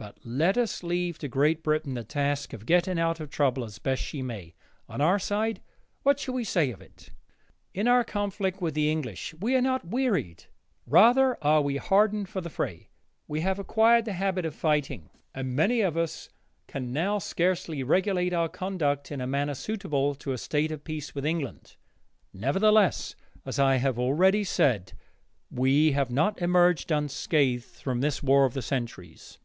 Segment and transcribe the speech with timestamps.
[0.00, 3.78] But let us leave to Great Britain the task of getting out of trouble as
[3.78, 4.54] best she may.
[4.88, 5.60] On our side,
[6.04, 7.10] what shall we say of it?
[7.74, 10.44] In our conflict with the English we are not wearied;
[10.86, 12.88] rather are we hardened for the fray.
[13.28, 16.30] We have acquired the habit of fighting, and many of us
[16.66, 21.14] can now scarcely regulate our conduct in a manner suitable to a state of peace
[21.14, 21.76] with England.
[22.32, 24.94] Nevertheless, as I have already said,
[25.50, 29.36] we have not emerged unscathed from this war of the centuries.